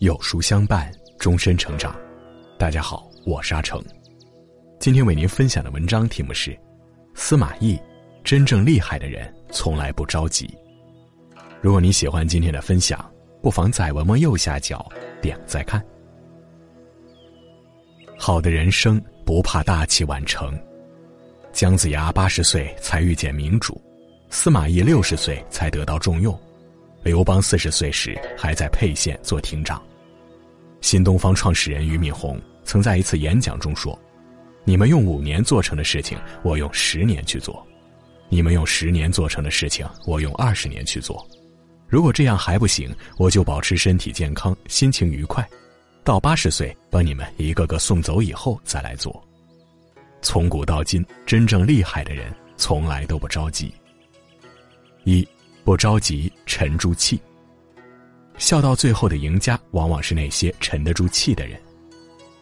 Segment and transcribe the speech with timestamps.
[0.00, 1.92] 有书相伴，终身成长。
[2.56, 3.82] 大家好，我是阿成。
[4.78, 6.52] 今天为您分享的文章题目是
[7.14, 7.76] 《司马懿：
[8.22, 10.46] 真正厉害的人从来不着急》。
[11.60, 14.88] 如果你喜欢今天的分享，不妨在文末右下角
[15.20, 15.84] 点再看。
[18.16, 20.56] 好的人生不怕大器晚成。
[21.52, 23.82] 姜子牙八十岁才遇见明主，
[24.30, 26.38] 司马懿六十岁才得到重用。
[27.02, 29.82] 刘邦四十岁时还在沛县做亭长，
[30.80, 33.98] 新东方创始人俞敏洪曾在一次演讲中说
[34.64, 37.54] ：“你们用五年做成的事情，我用十年去做；
[38.28, 41.26] 你们用十年做成的事情，我用二十年去做。
[41.88, 45.46] 如果这样还不行，我就保持身体健康，心情愉快，
[46.04, 49.22] 到八十岁把你们一个个送走以后再来做。
[50.22, 53.72] 从古到今，真正厉害的人从来都不着急。
[55.04, 55.26] 一。”
[55.64, 57.20] 不着急，沉住气。
[58.38, 61.60] 笑到最后的赢家，往往是那些沉得住气的人。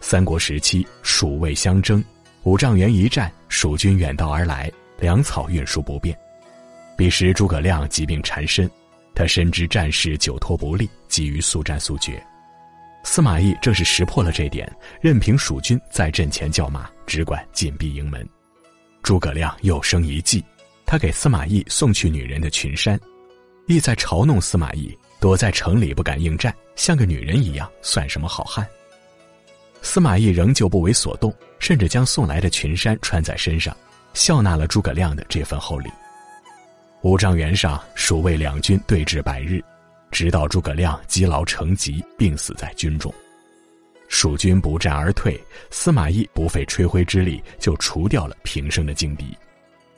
[0.00, 2.04] 三国时期，蜀魏相争，
[2.42, 6.16] 五丈原一战，蜀军远道而来，粮草运输不便。
[6.96, 8.70] 彼时诸葛亮疾病缠身，
[9.14, 12.22] 他深知战事久拖不利，急于速战速决。
[13.02, 14.70] 司马懿正是识破了这点，
[15.00, 18.26] 任凭蜀军在阵前叫骂，只管紧闭营门。
[19.02, 20.44] 诸葛亮又生一计，
[20.86, 22.98] 他给司马懿送去女人的裙衫。
[23.66, 28.68] 意在嘲弄司马懿，躲在城里不敢应战，像个女人一样，算什么好汉？
[29.80, 33.74] 司马懿仍旧不为所动，甚至将送来的群山穿在身上，
[34.12, 35.88] 笑纳了诸葛亮的这份厚礼。
[37.00, 39.64] 五丈原上，蜀魏两军对峙百日，
[40.10, 43.10] 直到诸葛亮积劳成疾，病死在军中。
[44.08, 49.34] 蜀军不战而退，司马懿不费吹灰之力就除掉了平生的劲敌。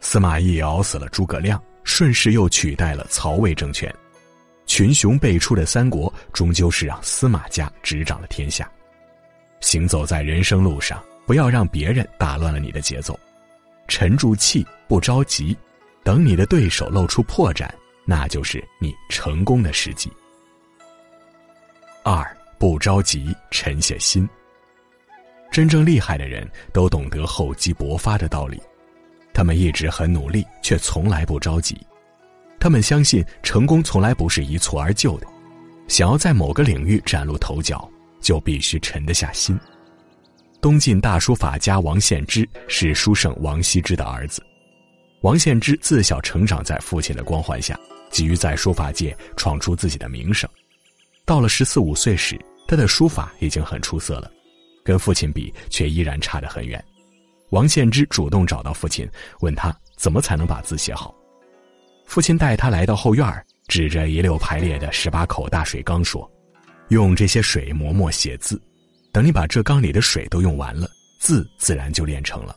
[0.00, 1.60] 司马懿熬死了诸葛亮。
[1.84, 3.90] 顺势又取代了曹魏政权，
[4.68, 8.70] 群雄辈出的三国终究是让司马家执掌了天下。
[9.60, 13.18] 行走在人生路上，不要让别人打乱了你的节奏，
[13.88, 15.56] 沉住气，不着急，
[16.04, 17.68] 等你的对手露出破绽，
[18.04, 20.12] 那就是你成功的时机。
[22.04, 22.24] 二
[22.58, 24.28] 不着急，沉下心。
[25.50, 28.62] 真正厉害的人都懂得厚积薄发的道理。
[29.32, 31.76] 他们一直很努力，却从来不着急。
[32.60, 35.26] 他们相信成功从来不是一蹴而就的。
[35.86, 37.88] 想要在某个领域崭露头角，
[38.20, 39.58] 就必须沉得下心。
[40.60, 44.42] 东晋大书法家王献之是书圣王羲之的儿子。
[45.22, 47.78] 王献之自小成长在父亲的光环下，
[48.10, 50.48] 急于在书法界闯出自己的名声。
[51.24, 54.30] 到了十四五岁时，他的书法已经很出色了，
[54.84, 56.84] 跟父亲比却依然差得很远。
[57.50, 59.08] 王献之主动找到父亲，
[59.40, 61.14] 问他怎么才能把字写好。
[62.08, 66.28] 父亲带他来到后院指着一溜排列的十八口大水缸说
[66.88, 68.58] ：“用这些水磨墨写字，
[69.12, 70.88] 等你把这缸里的水都用完了，
[71.20, 72.56] 字自然就练成了。”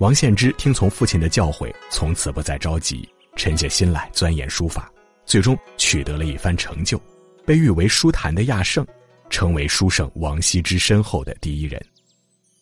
[0.00, 3.06] 王献之听从父亲的教诲，从此不再着急，
[3.36, 4.90] 沉下心来钻研书法，
[5.26, 6.98] 最终取得了一番成就，
[7.44, 8.86] 被誉为书坛的亚圣，
[9.28, 11.78] 成为书圣王羲之身后的第一人。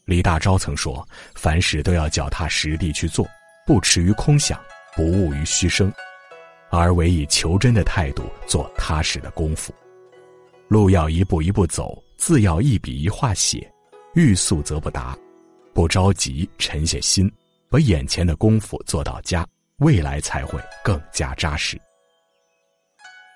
[0.06, 1.06] 李大钊曾说
[1.36, 3.24] ：“凡事都要脚踏实地去做，
[3.64, 4.60] 不耻于空想，
[4.96, 5.92] 不误于虚声，
[6.70, 9.74] 而唯以求真的态度做踏实的功夫。
[10.68, 13.70] 路要一步一步走，字要一笔一画写，
[14.14, 15.16] 欲速则不达。
[15.72, 17.30] 不着急，沉下心，
[17.68, 19.46] 把眼前的功夫做到家，
[19.78, 21.80] 未来才会更加扎实。”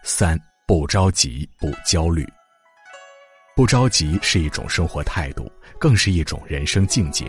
[0.04, 2.26] 三不着急，不焦虑。
[3.56, 7.26] 不着急是一种生活态度，更是一种人生境界。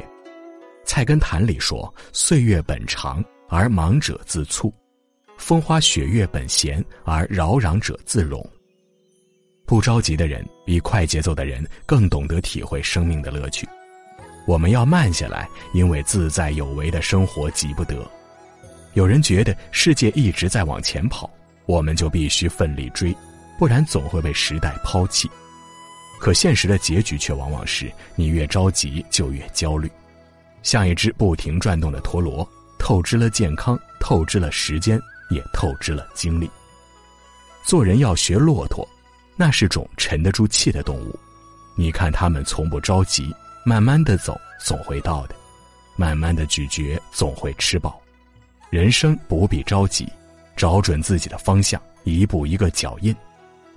[0.85, 4.71] 菜根谭里说：“岁月本长，而忙者自促；
[5.37, 8.41] 风花雪月本闲，而扰攘者自容。”
[9.65, 13.67] 不着急的人，比快节奏的人更懂得体会生命的乐趣。
[14.47, 17.95] 我们要慢下来，因为自在有为的生活急不得。
[18.94, 21.29] 有人觉得世界一直在往前跑，
[21.68, 23.15] 我们就必须奋力追，
[23.59, 25.29] 不然总会被时代抛弃。
[26.19, 29.89] 可现实的结局却往往是你越着急就越焦虑，
[30.63, 34.99] 像一只不停转动的陀螺，透支了健康，透支了时间，
[35.29, 36.49] 也透支了精力。
[37.63, 38.87] 做人要学骆驼，
[39.35, 41.19] 那是种沉得住气的动物。
[41.75, 43.31] 你看他们从不着急，
[43.63, 45.35] 慢慢的走，总会到的；
[45.95, 48.01] 慢慢的咀嚼，总会吃饱。
[48.71, 50.07] 人生不必着急，
[50.55, 53.15] 找准自己的方向，一步一个脚印，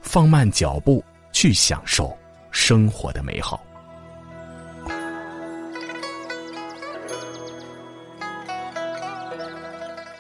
[0.00, 2.16] 放慢脚步去享受。
[2.50, 3.64] 生活的美好。